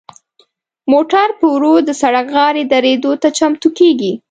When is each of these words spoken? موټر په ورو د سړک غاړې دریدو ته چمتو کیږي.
موټر 0.91 1.27
په 1.39 1.45
ورو 1.53 1.73
د 1.87 1.89
سړک 2.01 2.27
غاړې 2.35 2.63
دریدو 2.73 3.11
ته 3.21 3.27
چمتو 3.37 3.67
کیږي. 3.79 4.11